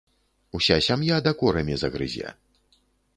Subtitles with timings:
[0.59, 2.33] Уся сям'я дакорамі загрызе.